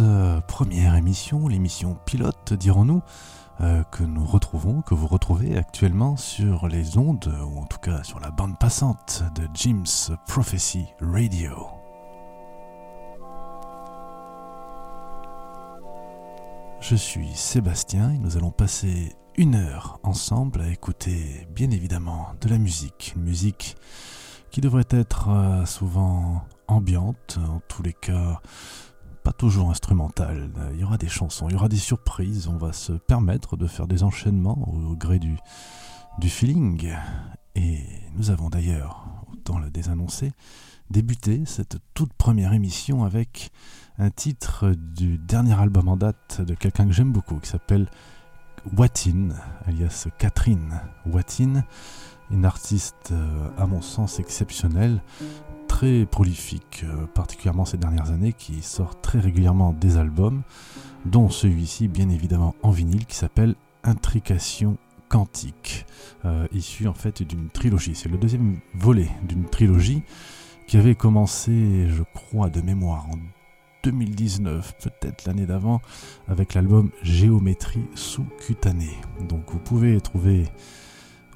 [0.00, 3.02] euh, première émission, l'émission pilote, dirons-nous,
[3.60, 8.02] euh, que nous retrouvons, que vous retrouvez actuellement sur les ondes, ou en tout cas
[8.02, 11.68] sur la bande passante de Jim's Prophecy Radio.
[16.80, 22.48] Je suis Sébastien et nous allons passer une heure ensemble à écouter bien évidemment de
[22.48, 23.14] la musique.
[23.16, 23.76] Une musique
[24.50, 28.40] qui devrait être euh, souvent ambiante, en tous les cas
[29.32, 30.50] toujours instrumentale.
[30.74, 33.66] Il y aura des chansons, il y aura des surprises, on va se permettre de
[33.66, 35.36] faire des enchaînements au, gré du,
[36.18, 36.92] du feeling.
[37.54, 37.84] Et
[38.16, 40.32] nous avons d'ailleurs, autant le désannoncer,
[40.90, 43.50] débuté cette toute première émission avec
[43.98, 47.90] un titre du dernier album en date de quelqu'un que j'aime beaucoup qui s'appelle
[48.76, 49.30] Watin,
[49.66, 51.64] alias Catherine Watin,
[52.30, 55.02] une artiste euh, à mon sens exceptionnelle,
[55.68, 60.42] très prolifique, euh, particulièrement ces dernières années, qui sort très régulièrement des albums,
[61.04, 63.54] dont celui-ci bien évidemment en vinyle qui s'appelle
[63.84, 64.76] Intrication
[65.08, 65.86] quantique,
[66.24, 67.94] euh, issu en fait d'une trilogie.
[67.94, 70.02] C'est le deuxième volet d'une trilogie
[70.66, 73.16] qui avait commencé, je crois, de mémoire en
[73.84, 75.80] 2019, peut-être l'année d'avant,
[76.26, 78.96] avec l'album Géométrie sous-cutanée.
[79.28, 80.44] Donc vous pouvez trouver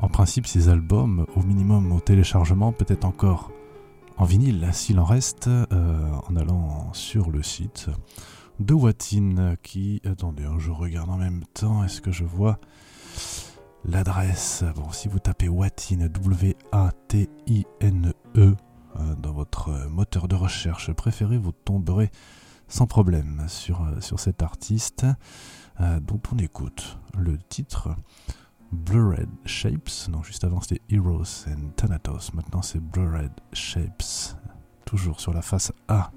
[0.00, 3.52] en principe ces albums au minimum au téléchargement, peut-être encore
[4.16, 4.68] en vinyle.
[4.72, 5.66] S'il en reste, euh,
[6.28, 7.88] en allant sur le site
[8.60, 10.00] de Watin qui...
[10.04, 12.58] Attendez, hein, je regarde en même temps, est-ce que je vois
[13.84, 14.64] l'adresse?
[14.76, 16.52] Bon, si vous tapez Watin, W-A-T-I-N-E,
[18.36, 18.54] euh,
[19.16, 22.10] dans votre moteur de recherche préféré, vous tomberez
[22.68, 25.06] sans problème sur, euh, cet artiste
[25.80, 27.90] euh, dont on écoute le titre
[28.72, 30.08] Blurred Shapes.
[30.08, 32.32] Non, juste avant c'était Heroes and Thanatos.
[32.34, 34.36] Maintenant c'est Blurred Shapes.
[34.84, 36.10] Toujours sur la face A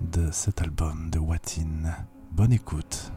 [0.00, 1.94] de cet album de Watin.
[2.32, 3.12] Bonne écoute.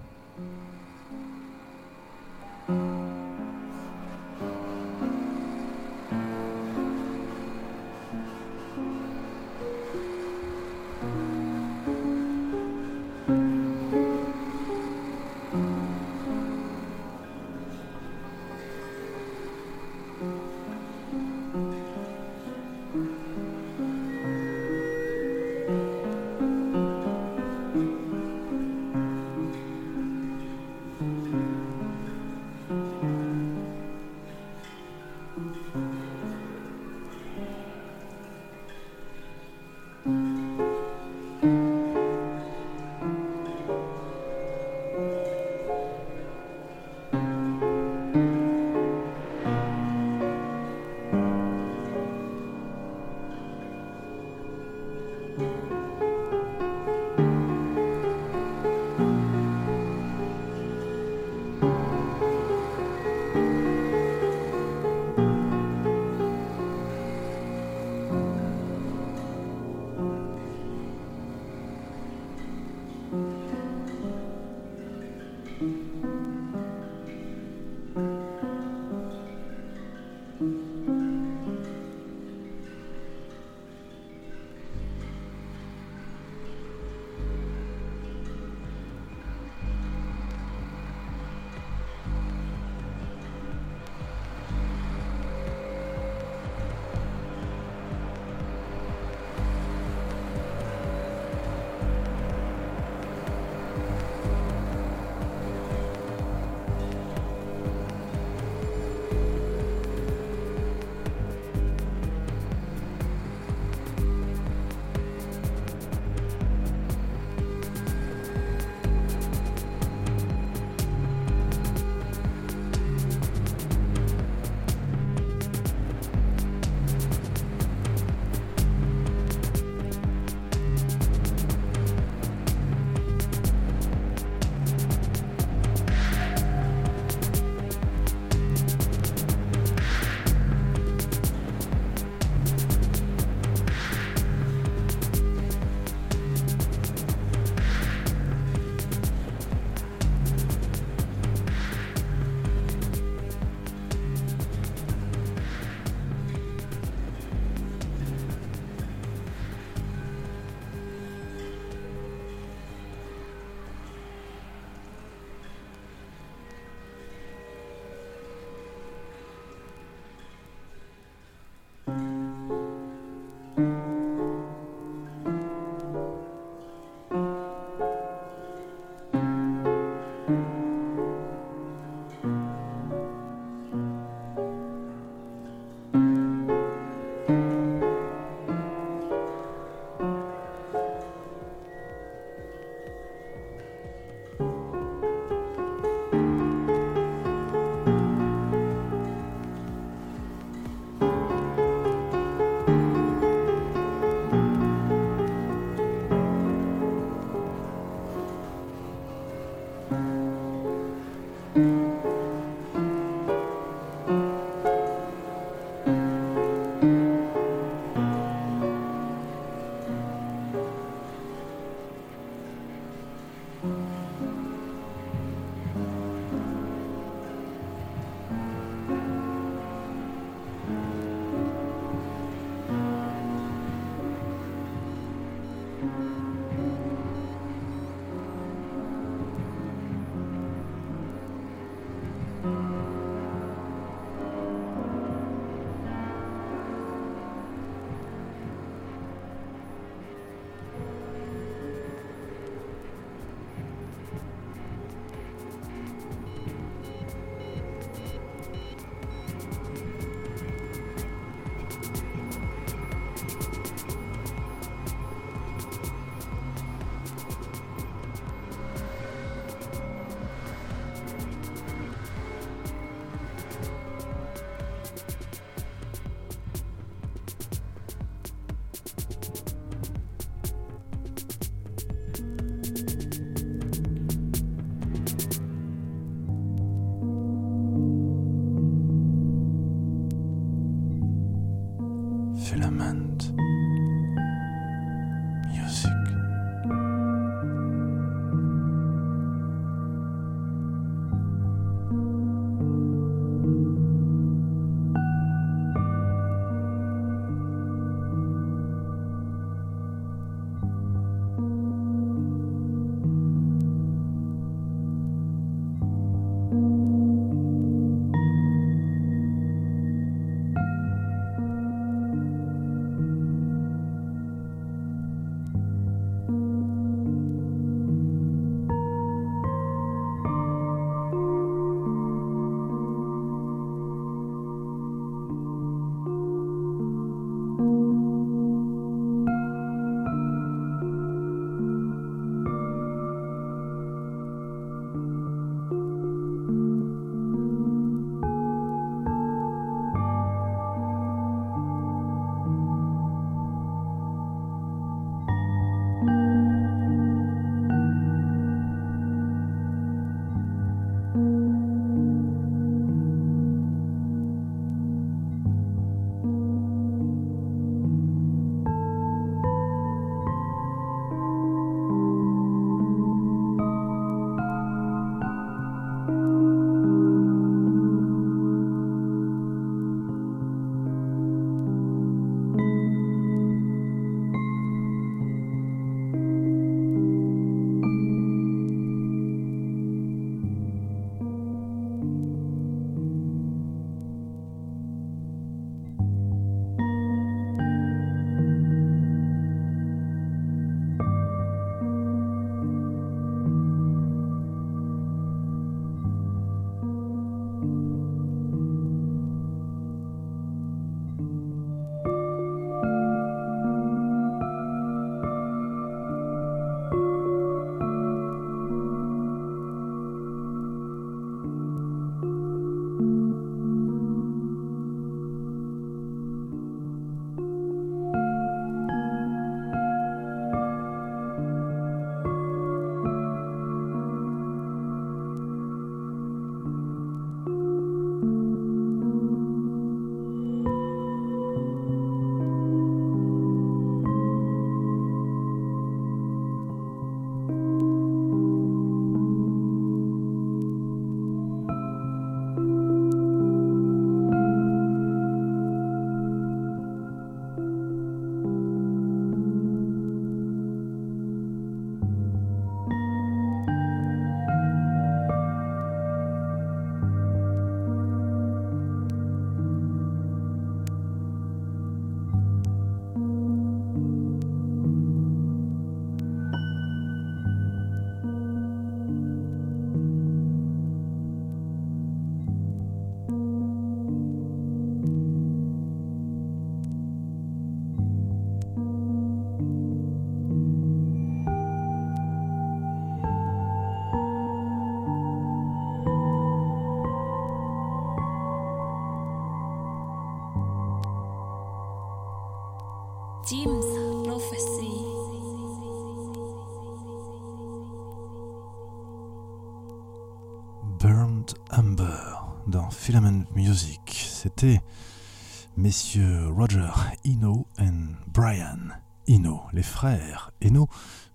[515.84, 516.88] Messieurs Roger
[517.26, 517.90] Eno et
[518.34, 518.88] Brian
[519.28, 520.88] Eno, les frères Eno.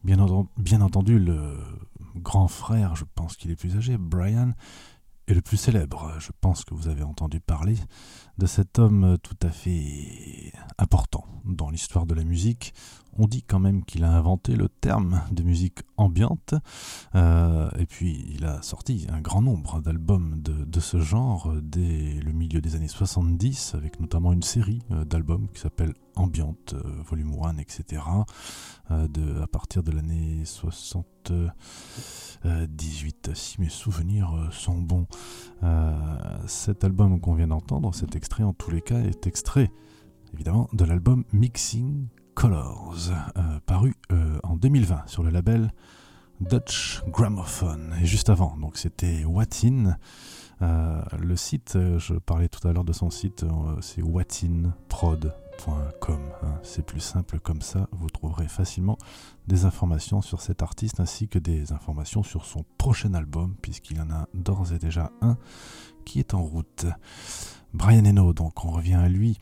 [0.05, 1.59] Bien, enten- bien entendu, le
[2.17, 4.53] grand frère, je pense qu'il est plus âgé, Brian,
[5.27, 6.15] est le plus célèbre.
[6.19, 6.31] Je
[6.65, 7.77] que vous avez entendu parler
[8.39, 12.73] de cet homme tout à fait important dans l'histoire de la musique.
[13.21, 16.55] On dit quand même qu'il a inventé le terme de musique ambiante.
[17.17, 22.33] Euh, et puis, il a sorti un grand nombre d'albums de, ce genre dès le
[22.33, 27.35] milieu des années 70, avec notamment une série euh, d'albums qui s'appelle Ambiante, euh, Volume
[27.43, 28.03] 1, etc.
[28.91, 35.07] euh, à partir de l'année 78, si mes souvenirs euh, sont bons.
[35.63, 39.71] Euh, cet album qu'on vient d'entendre, cet extrait en tous les cas, est extrait
[40.35, 45.73] évidemment de l'album Mixing Colors, euh, paru euh, en 2020 sur le label
[46.41, 47.97] Dutch Gramophone.
[48.01, 49.97] Et juste avant, donc c'était Watin.
[50.63, 53.45] Euh, le site, je parlais tout à l'heure de son site,
[53.81, 56.21] c'est watinprod.com.
[56.43, 56.61] hein.
[56.63, 58.99] C'est plus simple comme ça, vous trouverez facilement
[59.49, 64.11] des informations sur cet artiste ainsi que des informations sur son prochain album, puisqu'il en
[64.11, 65.39] a d'ores et déjà un
[66.09, 66.87] qui est en route.
[67.75, 69.39] Brian Eno, donc on revient à lui,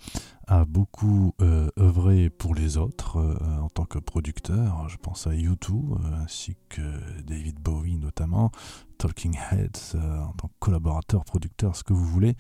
[0.48, 4.88] a beaucoup euh, œuvré pour les autres euh, en tant que producteur.
[4.88, 6.82] Je pense à U2 euh, ainsi que
[7.22, 8.50] David Bowie notamment,
[8.98, 12.34] Talking Heads en tant que collaborateur, producteur, ce que vous voulez,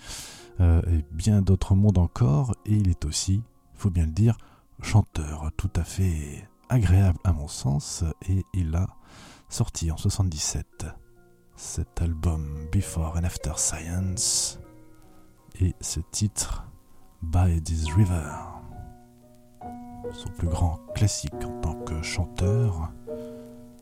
[0.58, 2.54] et bien d'autres mondes encore.
[2.64, 3.42] Et il est aussi,
[3.74, 4.36] faut bien le dire,
[4.82, 8.02] chanteur tout à fait agréable à mon sens.
[8.28, 8.88] Et il a
[9.48, 10.86] sorti en 77
[11.56, 14.60] cet album Before and After Science
[15.60, 16.66] et ce titre
[17.22, 18.30] By This River.
[20.12, 22.92] Son plus grand classique en tant que chanteur.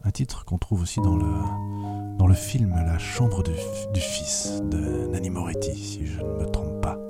[0.05, 3.53] Un titre qu'on trouve aussi dans le, film La chambre du,
[3.93, 7.04] du fils de Nanny Moretti, si je ne me trompe pas.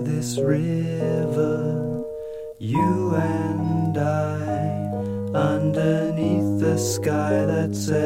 [0.00, 2.04] This river,
[2.58, 4.44] you and I,
[5.34, 8.03] underneath the sky that's ever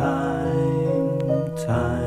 [0.00, 1.99] time, time.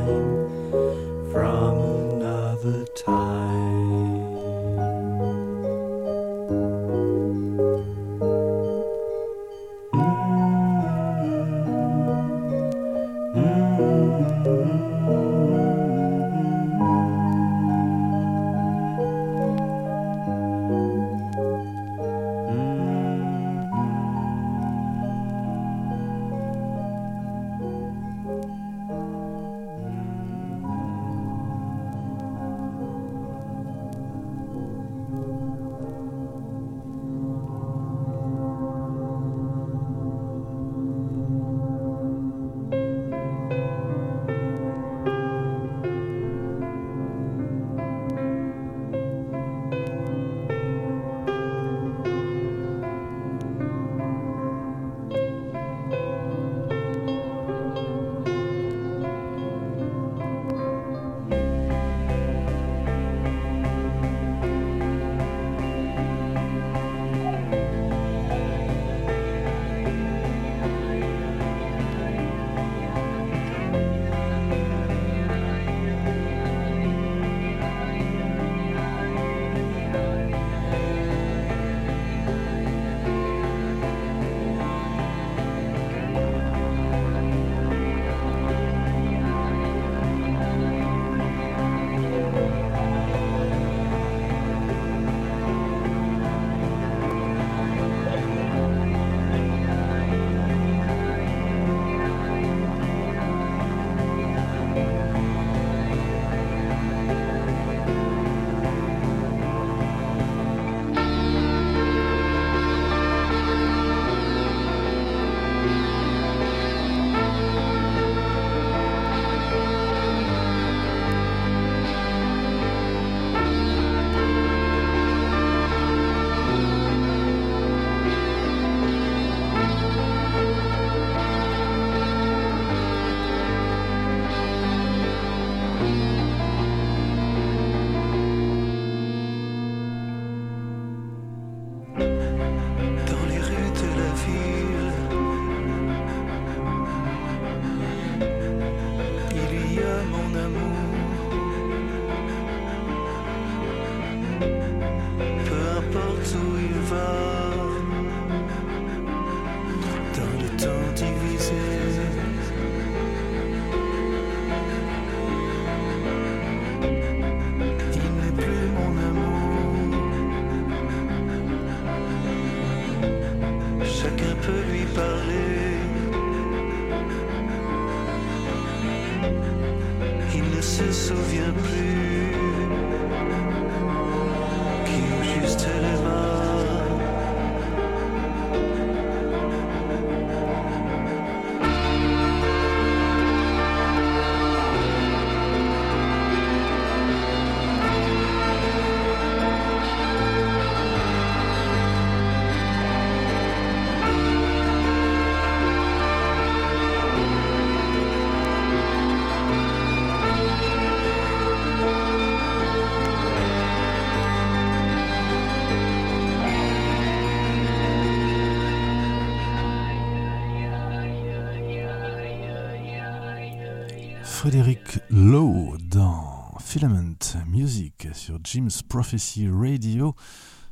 [224.43, 227.15] Frédéric Lowe dans Filament
[227.47, 230.15] Music sur Jim's Prophecy Radio.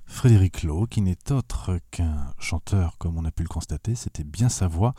[0.05, 4.49] Frédéric Lowe, qui n'est autre qu'un chanteur, comme on a pu le constater, c'était bien
[4.49, 4.93] sa voix,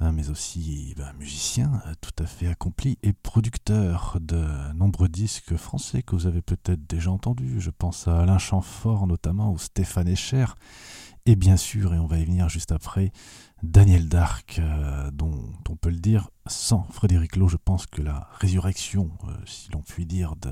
[0.00, 5.56] hein, mais aussi ben, musicien euh, tout à fait accompli et producteur de nombreux disques
[5.56, 7.58] français que vous avez peut-être déjà entendus.
[7.58, 10.44] Je pense à Alain Chamfort notamment, ou Stéphane Escher,
[11.30, 13.12] et bien sûr, et on va y venir juste après,
[13.62, 18.28] Daniel Dark, euh, dont on peut le dire, sans Frédéric Lowe, je pense que la
[18.40, 20.50] résurrection, euh, si l'on peut dire, de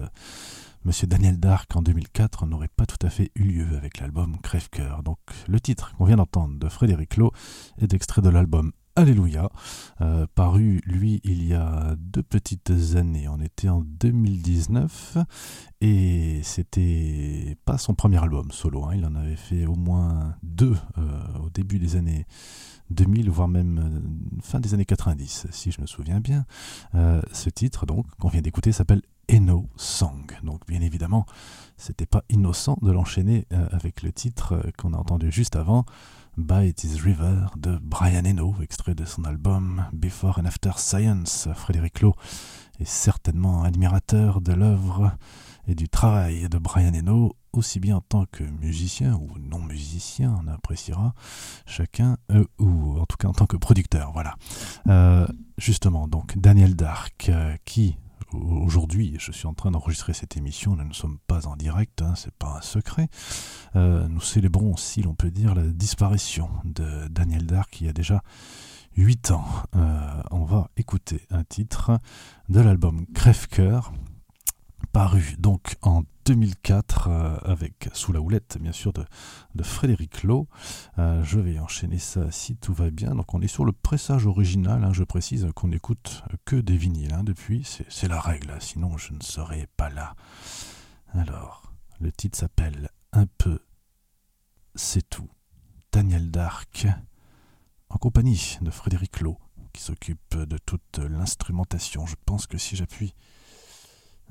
[0.84, 5.02] Monsieur Daniel Dark en 2004 n'aurait pas tout à fait eu lieu avec l'album Crève-Cœur.
[5.02, 7.32] Donc le titre qu'on vient d'entendre de Frédéric Lowe
[7.78, 9.48] est extrait de l'album Alléluia,
[10.00, 13.28] euh, paru lui il y a deux petites années.
[13.28, 15.18] On était en 2019
[15.80, 18.86] et c'était pas son premier album solo.
[18.86, 18.96] Hein.
[18.96, 20.74] Il en avait fait au moins deux
[21.40, 22.26] au début des années
[22.90, 26.44] 2000, voire même euh, fin des années 90, si je me souviens bien.
[26.94, 30.24] Euh, ce titre, donc, qu'on vient d'écouter, s'appelle Eno Song.
[30.42, 31.26] Donc, bien évidemment,
[31.76, 35.84] c'était pas innocent de l'enchaîner euh, avec le titre qu'on a entendu juste avant,
[36.38, 41.48] By It Is River de Brian Eno, extrait de son album Before and After Science.
[41.52, 42.14] Frédéric Lowe
[42.78, 45.16] est certainement admirateur de l'œuvre
[45.66, 50.40] et du travail de Brian Eno, aussi bien en tant que musicien ou non musicien,
[50.40, 51.12] on appréciera
[51.66, 54.12] chacun, euh, ou en tout cas en tant que producteur.
[54.12, 54.36] Voilà.
[54.88, 57.96] Euh, justement, donc Daniel Dark, euh, qui
[58.32, 62.14] aujourd'hui, je suis en train d'enregistrer cette émission, nous ne sommes pas en direct, hein,
[62.16, 63.08] c'est pas un secret.
[63.74, 68.22] nous célébrons, si l'on peut dire, la disparition de Daniel Dark il y a déjà
[68.96, 69.46] 8 ans.
[70.30, 71.98] on va écouter un titre
[72.48, 73.92] de l'album Crève-Cœur,
[74.92, 79.04] paru donc en 2004 euh, avec sous la houlette bien sûr de,
[79.62, 80.46] Frédéric Lowe.
[80.98, 83.14] Euh, je vais enchaîner ça si tout va bien.
[83.14, 84.84] Donc on est sur le pressage original.
[84.84, 84.92] Hein.
[84.92, 87.66] je précise qu'on n'écoute que des vinyles hein, depuis.
[87.88, 88.54] C'est la règle.
[88.60, 90.14] Sinon je ne serais pas là.
[91.14, 93.60] Alors le titre s'appelle Un peu.
[94.74, 95.28] C'est tout.
[95.92, 96.86] Daniel Dark
[97.88, 99.38] en compagnie de Frédéric Lowe
[99.72, 102.06] qui s'occupe de toute l'instrumentation.
[102.06, 103.14] Je pense que si j'appuie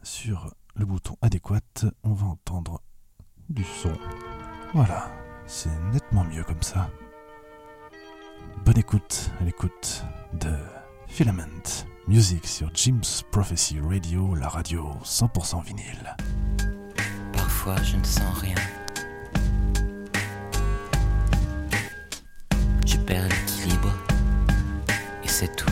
[0.04, 2.82] sur le bouton adéquat, on va entendre
[3.50, 3.94] du son.
[4.74, 5.12] Voilà,
[5.46, 6.90] c'est nettement mieux comme ça.
[8.66, 10.54] Bonne écoute à l'écoute de
[11.08, 16.16] Filament Music sur Jim's Prophecy Radio, la radio 100% vinyle.
[17.34, 18.56] Parfois je ne sens rien.
[22.86, 23.94] Je perds l'équilibre
[25.24, 25.67] et c'est tout.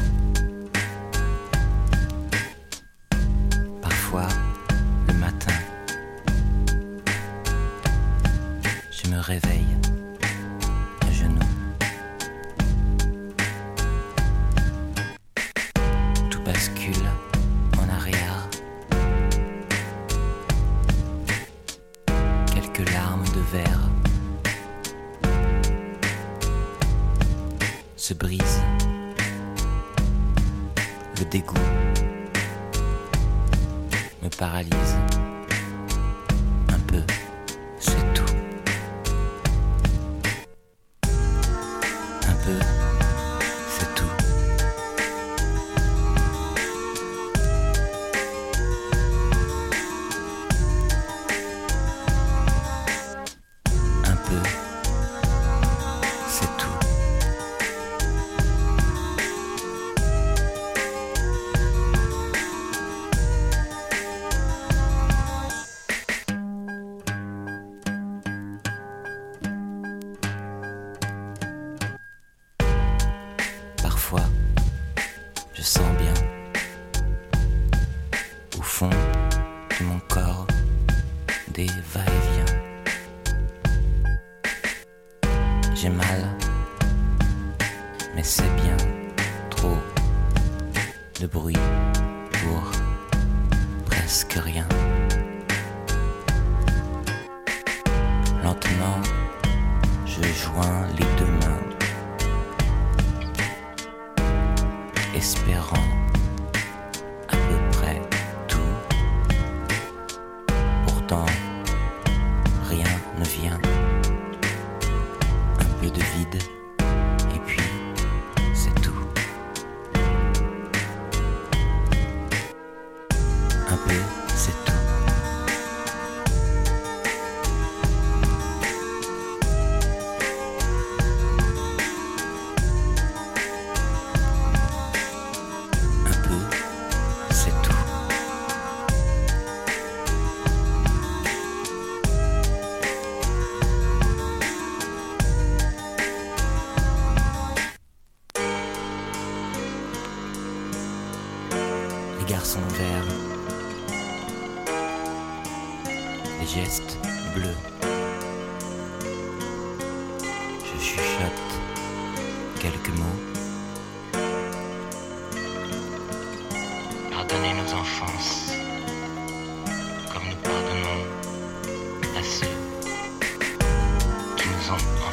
[174.65, 175.04] Qui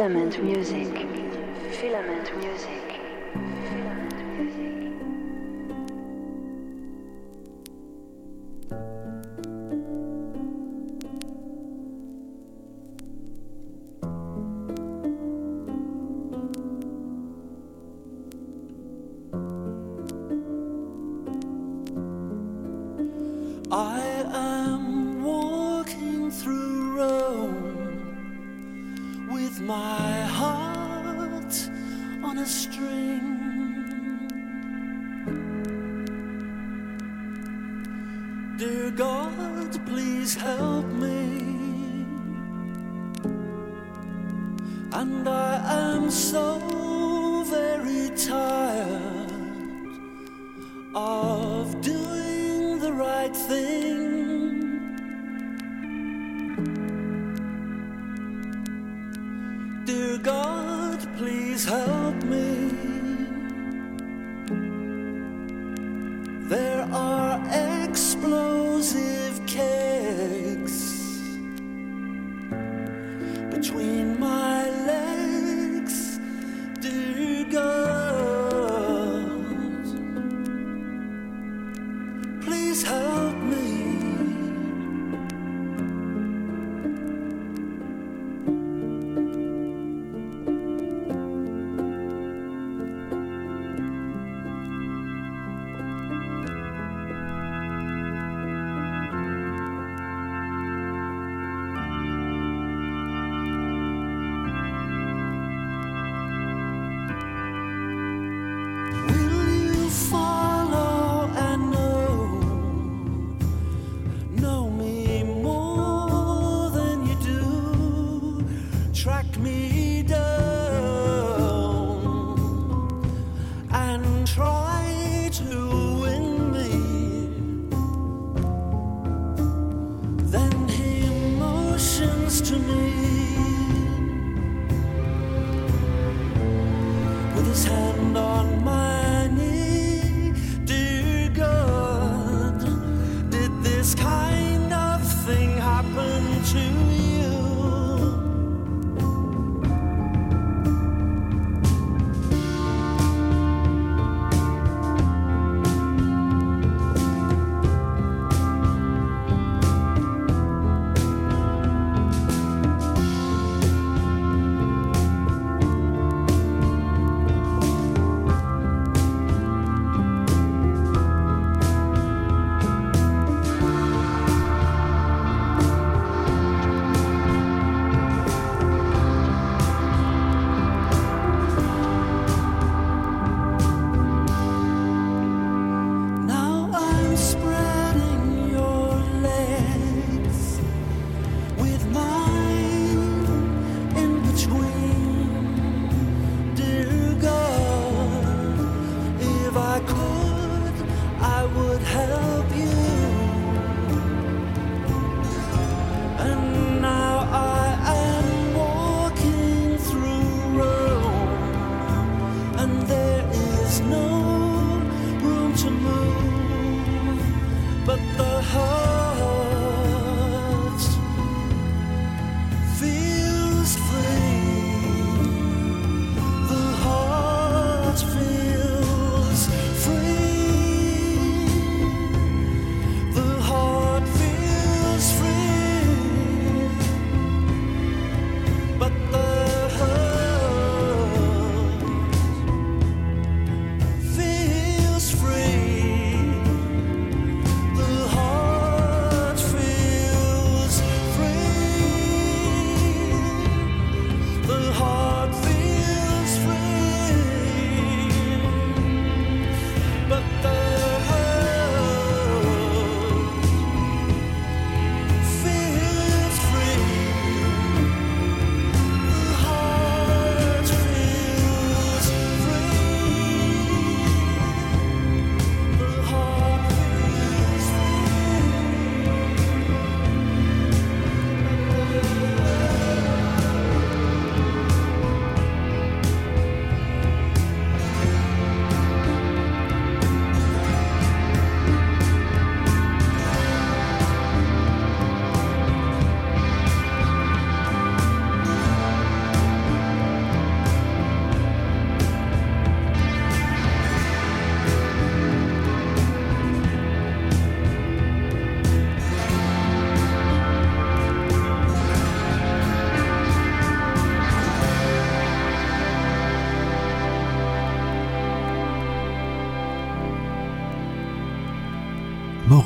[0.00, 0.99] Filament music.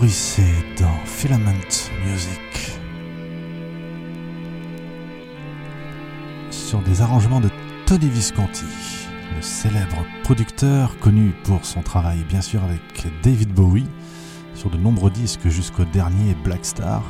[0.04, 1.54] Dans Filament
[2.04, 2.78] Music.
[6.50, 7.48] Sur des arrangements de
[7.86, 8.66] Tony Visconti,
[9.34, 12.82] le célèbre producteur connu pour son travail bien sûr avec
[13.22, 13.86] David Bowie
[14.54, 17.02] sur de nombreux disques jusqu'au dernier Black Star,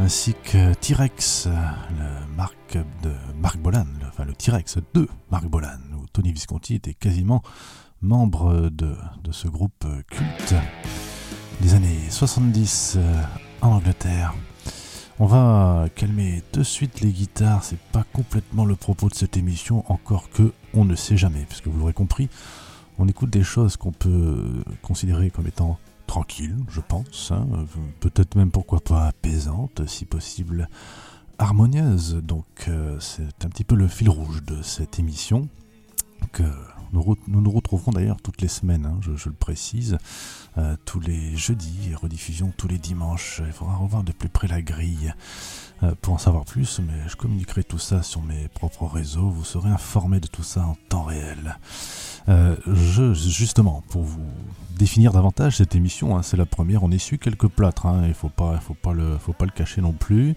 [0.00, 6.06] ainsi que T-Rex, le marque de Marc Bolan, enfin le T-Rex de Marc Bolan, où
[6.12, 7.42] Tony Visconti était quasiment
[8.02, 8.96] membre de
[9.30, 10.56] ce groupe culte
[11.60, 13.22] des années 70 euh,
[13.62, 14.34] en Angleterre.
[15.18, 19.84] On va calmer de suite les guitares, c'est pas complètement le propos de cette émission,
[19.90, 22.28] encore que on ne sait jamais, puisque vous l'aurez compris,
[22.98, 27.46] on écoute des choses qu'on peut considérer comme étant tranquilles, je pense, hein,
[28.00, 30.68] peut-être même pourquoi pas apaisantes, si possible
[31.38, 32.20] harmonieuses.
[32.22, 35.48] Donc euh, c'est un petit peu le fil rouge de cette émission
[36.92, 39.98] nous, nous, retrouverons d'ailleurs toutes les semaines, hein, je, le précise,
[40.58, 43.42] euh, tous les jeudis, rediffusion tous les dimanches.
[43.46, 45.14] Il faudra revoir de plus près la grille
[45.82, 49.28] euh, pour en savoir plus, mais je communiquerai tout ça sur mes propres réseaux.
[49.28, 51.58] Vous serez informé de tout ça en temps réel.
[52.28, 54.26] Euh, je, justement, pour vous
[54.76, 58.14] définir davantage cette émission, hein, c'est la première, on essuie quelques plâtres, hein, il ne
[58.14, 60.34] faut pas, faut pas le cacher non plus.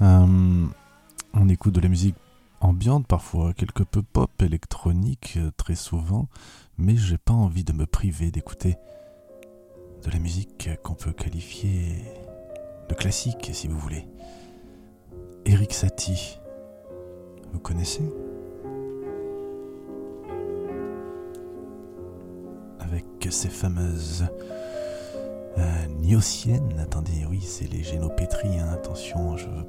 [0.00, 2.16] on écoute de la musique
[2.60, 6.28] ambiante parfois, quelque peu pop, électronique euh, très souvent,
[6.76, 8.76] mais j'ai pas envie de me priver d'écouter
[10.04, 12.04] de la musique qu'on peut qualifier
[12.88, 14.06] de classique si vous voulez.
[15.44, 16.38] Eric Satie,
[17.52, 18.08] vous connaissez?
[22.80, 24.26] Avec ses fameuses
[25.58, 25.86] euh,
[26.78, 29.66] attendez, oui, c'est les génopétries, hein, attention, je veux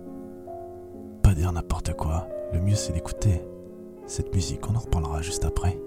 [1.21, 2.27] pas dire n'importe quoi.
[2.51, 3.41] Le mieux c'est d'écouter
[4.07, 5.77] cette musique, on en reparlera juste après.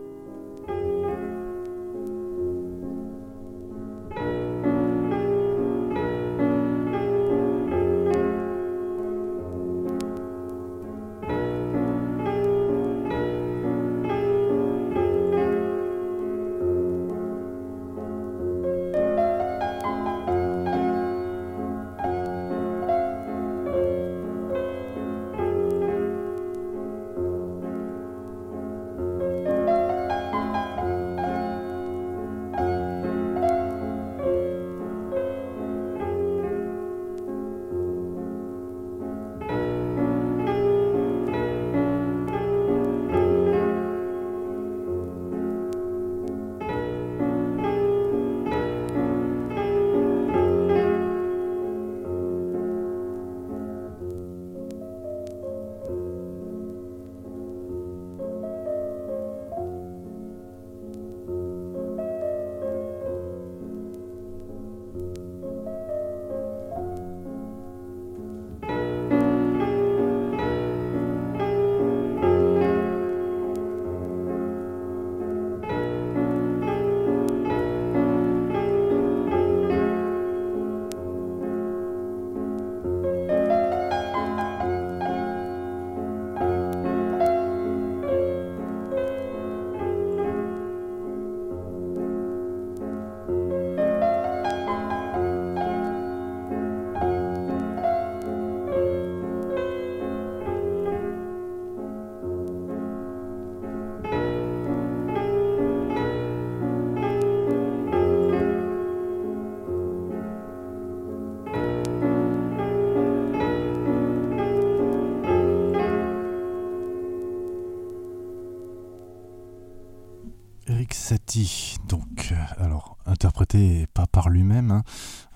[121.88, 124.82] Donc, euh, alors, interprété pas par lui-même, hein,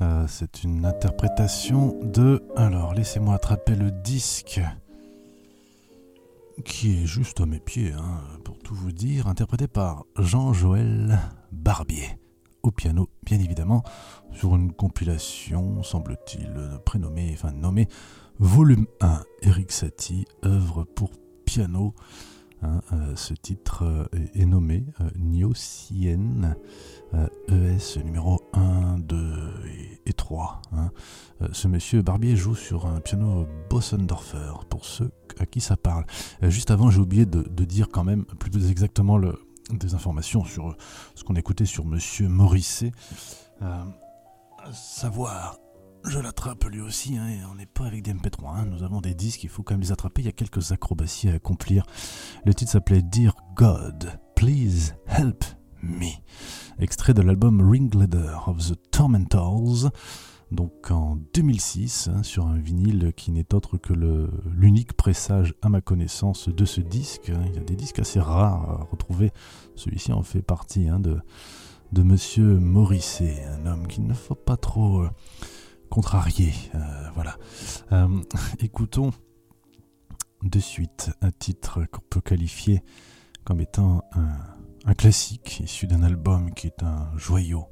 [0.02, 2.42] euh, c'est une interprétation de.
[2.56, 4.60] Alors, laissez-moi attraper le disque
[6.64, 11.18] qui est juste à mes pieds, hein, pour tout vous dire, interprété par Jean-Joël
[11.52, 12.18] Barbier,
[12.62, 13.82] au piano, bien évidemment,
[14.32, 17.88] sur une compilation, semble-t-il, prénommée, enfin nommée
[18.38, 21.10] Volume 1, Eric Satie, œuvre pour
[21.46, 21.94] piano.
[22.62, 25.10] Hein, euh, ce titre euh, est, nommé euh,
[27.48, 29.52] ES numéro 1, 2
[30.06, 30.62] et, 3.
[30.72, 30.90] Hein.
[31.52, 36.04] ce monsieur Barbier joue sur un piano Bossendorfer, pour ceux à qui ça parle.
[36.42, 39.20] juste avant, j'ai oublié de, dire quand même plus exactement
[39.70, 40.76] des informations sur
[41.14, 42.92] ce qu'on écoutait sur monsieur Morisset.
[44.72, 45.58] savoir
[46.06, 48.64] je l'attrape lui aussi, hein, on n'est pas avec des MP3, hein.
[48.66, 51.28] nous avons des disques, il faut quand même les attraper, il y a quelques acrobaties
[51.28, 51.84] à accomplir.
[52.44, 55.44] Le titre s'appelait Dear God, Please Help
[55.82, 56.10] Me.
[56.78, 59.90] Extrait de l'album Ringleader of the Tormentors,
[60.52, 65.80] donc en 2006, hein, sur un vinyle qui n'est autre que l'unique pressage à ma
[65.80, 67.30] connaissance de ce disque.
[67.30, 67.42] Hein.
[67.48, 69.32] Il y a des disques assez rares à retrouver.
[69.74, 71.18] Celui-ci en fait partie de,
[71.92, 75.10] de Monsieur Morisset, un homme qu'il ne faut pas trop euh,
[75.88, 76.52] contrarier.
[76.74, 77.36] Euh, voilà.
[77.92, 78.22] Euh,
[78.60, 79.12] écoutons
[80.42, 82.82] de suite un titre qu'on peut qualifier
[83.44, 87.66] comme étant un, classique issu d'un album qui est un joyau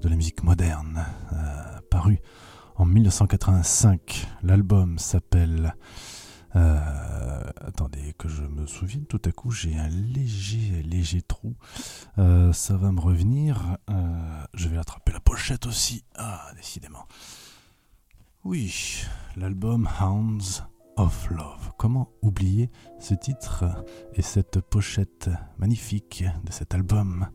[0.00, 2.20] de la musique moderne, euh, paru
[2.76, 4.26] en 1985.
[4.42, 5.74] L'album s'appelle...
[6.54, 11.54] Attendez que je me souvienne, tout à coup j'ai un léger, léger trou.
[12.16, 13.76] Ça va me revenir.
[14.54, 16.06] je vais attraper la pochette aussi.
[16.16, 17.06] Ah, décidément.
[18.48, 19.02] Oui,
[19.36, 20.62] l'album Hounds
[20.96, 21.72] of Love.
[21.76, 22.70] Comment oublier
[23.00, 23.64] ce titre
[24.14, 25.28] et cette pochette
[25.58, 27.26] magnifique de cet album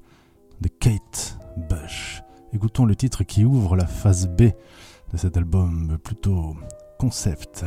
[0.61, 1.37] de Kate
[1.69, 2.23] Bush?
[2.53, 4.43] Écoutons le titre qui ouvre la phase B
[5.11, 6.55] de cet album plutôt
[6.97, 7.65] concept.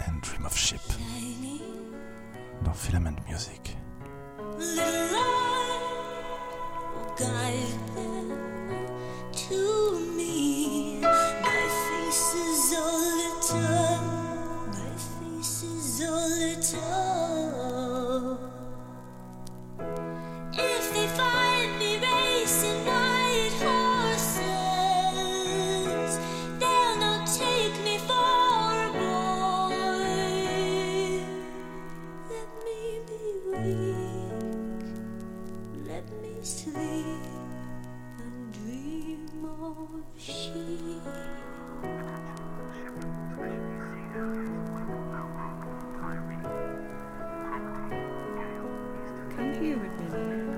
[0.00, 0.80] And Dream of Ship
[2.64, 3.76] dans Filament Music.
[9.36, 10.15] to me.
[49.36, 50.55] Come here with me now.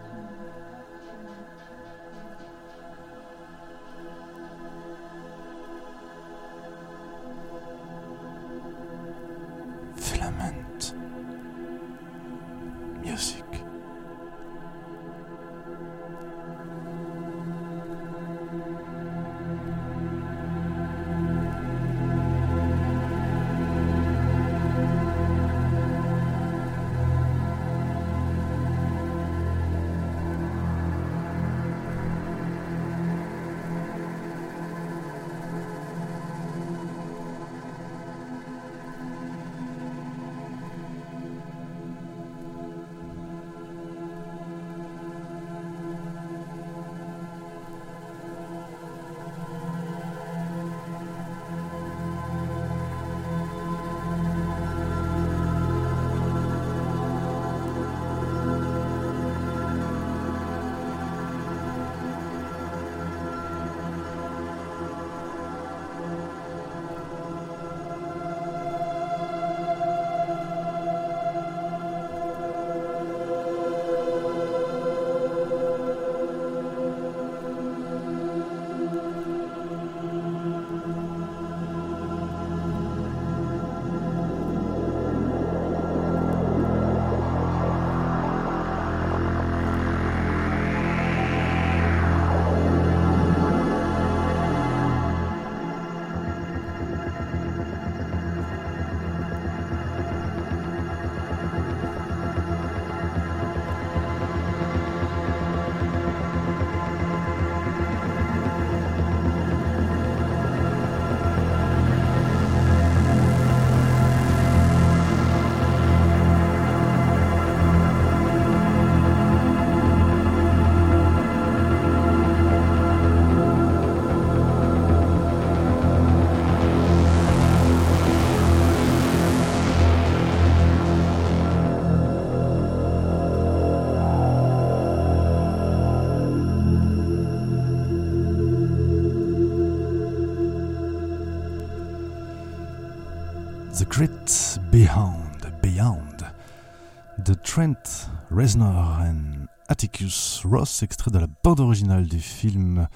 [147.57, 152.86] Trent Reznor and Atticus Ross, extrait de la bande originale du film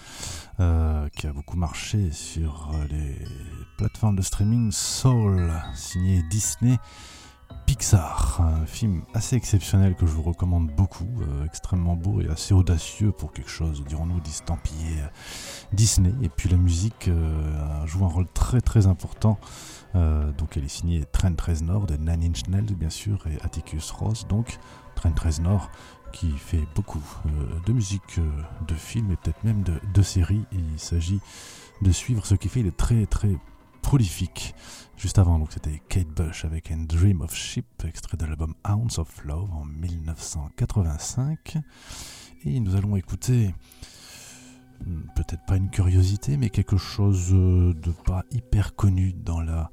[0.61, 3.17] euh, qui a beaucoup marché sur les
[3.79, 6.77] plateformes de streaming Soul, signé Disney.
[7.65, 12.53] Pixar, un film assez exceptionnel que je vous recommande beaucoup, euh, extrêmement beau et assez
[12.53, 15.07] audacieux pour quelque chose, dirons-nous, d'estampillé euh,
[15.73, 16.13] Disney.
[16.21, 17.09] Et puis la musique
[17.87, 19.39] joue un rôle très très important.
[19.95, 24.27] Donc elle est signée Trent Reznor de Nine Inch Nails bien sûr et Atticus Ross.
[24.29, 24.59] Donc
[24.95, 25.71] Trent Reznor
[26.13, 27.03] qui fait beaucoup
[27.67, 28.21] de musique
[28.67, 30.45] de films et peut-être même de, de séries.
[30.53, 31.21] Il s'agit
[31.83, 32.61] de suivre ce qu'il fait.
[32.61, 33.37] Il est très très
[33.81, 34.55] prolifique.
[34.97, 38.99] Juste avant, donc c'était Kate Bush avec un Dream of Ship, extrait de l'album Ounce
[38.99, 41.57] of Love en 1985.
[42.45, 43.55] Et nous allons écouter
[44.85, 49.71] hmm, peut-être pas une curiosité, mais quelque chose de pas hyper connu dans la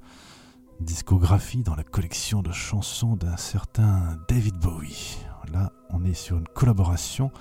[0.79, 5.17] discographie, dans la collection de chansons d'un certain David Bowie.
[5.51, 7.31] Là, on est sur une collaboration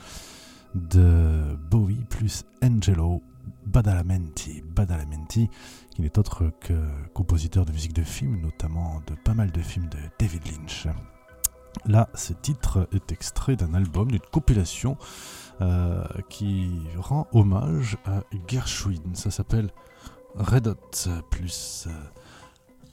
[0.75, 3.23] de Bowie plus Angelo
[3.67, 4.63] Badalamenti.
[4.63, 5.49] Badalamenti,
[5.91, 6.75] qui n'est autre que
[7.15, 10.87] compositeur de musique de film, notamment de pas mal de films de David Lynch.
[11.85, 14.97] Là, ce titre est extrait d'un album, d'une compilation
[15.61, 19.15] euh, qui rend hommage à Gershwin.
[19.15, 19.71] Ça s'appelle
[20.35, 21.91] Red Hot plus euh,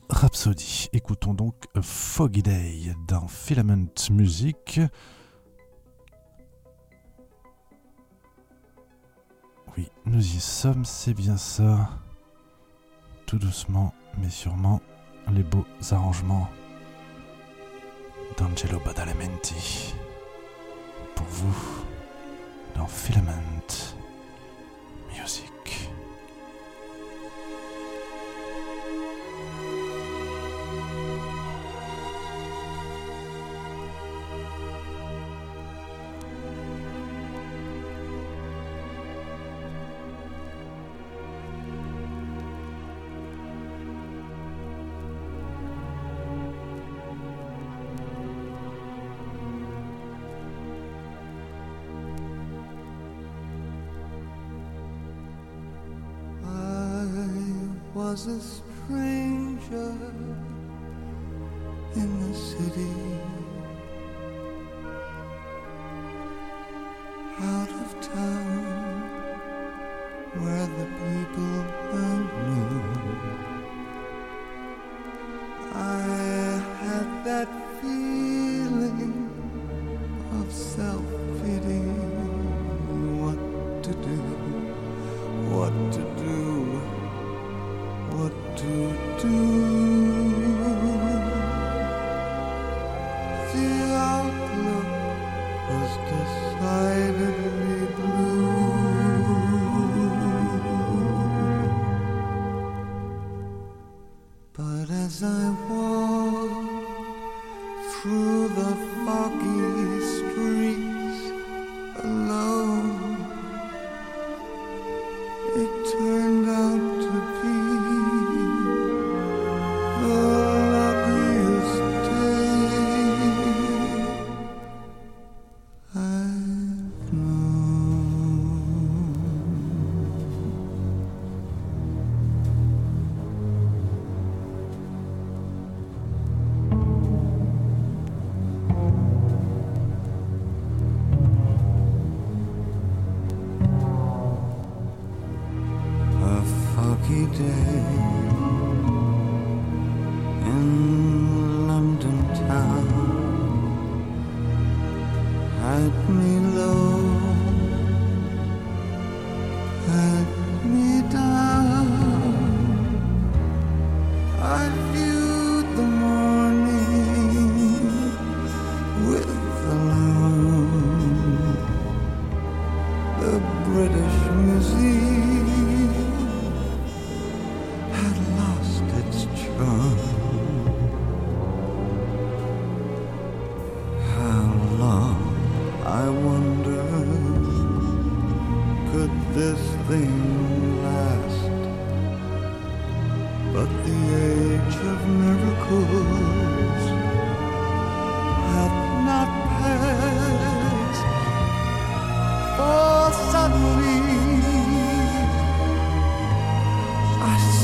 [0.09, 0.89] Rhapsody.
[0.93, 4.79] Écoutons donc Foggy Day dans Filament Music.
[9.77, 11.89] Oui, nous y sommes, c'est bien ça
[13.25, 14.81] tout doucement mais sûrement
[15.31, 16.49] les beaux arrangements
[18.37, 19.95] d'Angelo Badalamenti
[21.15, 21.85] pour vous
[22.75, 23.92] dans Filament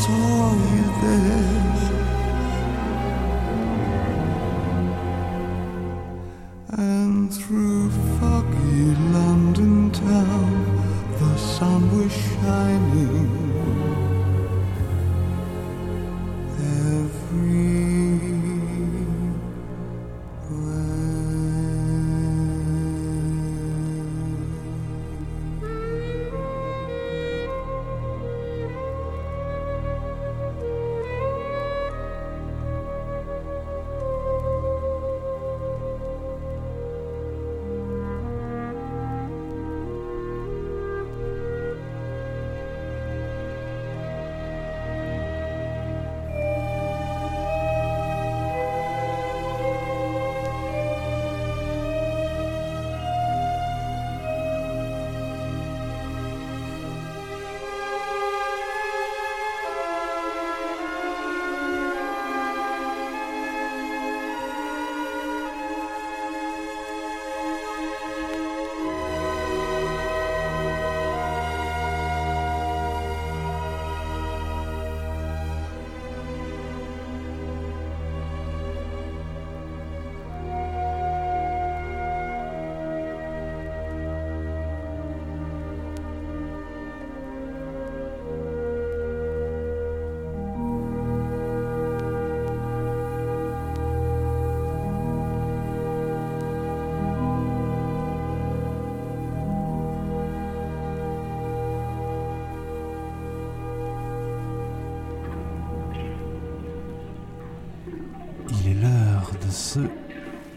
[0.10, 2.09] saw you there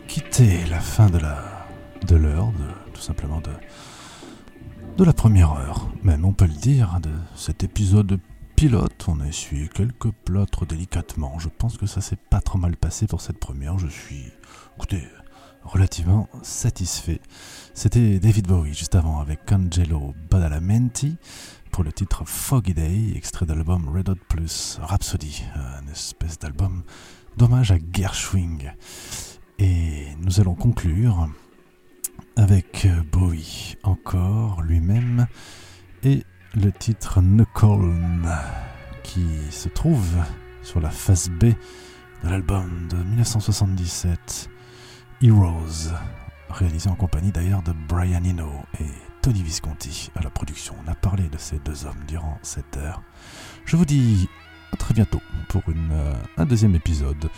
[0.09, 1.67] quitter, la fin de la
[2.07, 2.53] de l'heure,
[2.93, 3.51] tout simplement de
[4.97, 8.21] de la première heure, même on peut le dire, de cet épisode
[8.57, 9.07] pilote.
[9.09, 11.39] On a essuyé quelques plâtres délicatement.
[11.39, 13.79] Je pense que ça s'est pas trop mal passé pour cette première.
[13.79, 14.27] Je suis,
[14.77, 15.03] écoutez,
[15.65, 17.21] relativement satisfait.
[17.73, 21.17] C'était David Bowie juste avant avec Angelo Badalamenti
[21.71, 25.43] pour le titre Foggy Day, extrait de l'album Red Hot Plus Rhapsody,
[25.83, 26.83] une espèce d'album
[27.37, 28.73] d'hommage à Gershwing.
[29.59, 31.29] Et nous allons conclure
[32.37, 35.27] avec Bowie encore lui-même
[36.03, 36.25] et
[36.55, 38.29] le titre Nukoln
[39.03, 40.15] qui se trouve
[40.63, 41.45] sur la face B
[42.25, 44.49] de l'album de 1977
[45.23, 45.93] Heroes,
[46.51, 48.87] réalisé en compagnie d'ailleurs de Brian Eno et
[49.23, 50.75] Tony Visconti à la production.
[50.85, 53.03] On a parlé de ces deux hommes durant cette heure.
[53.65, 54.29] Je vous dis
[54.79, 57.31] très bientôt pour euh, un deuxième épisode.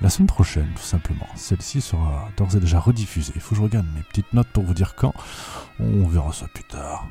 [0.00, 1.26] La semaine prochaine, tout simplement.
[1.34, 3.32] Celle-ci sera d'ores et déjà rediffusée.
[3.34, 5.12] Il faut que je regarde mes petites notes pour vous dire quand.
[5.80, 7.08] On verra ça plus tard.